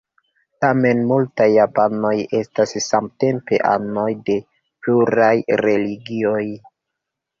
[0.63, 4.39] Tamen multaj japanoj estas samtempe anoj de
[4.87, 5.33] pluraj
[5.67, 6.45] religioj.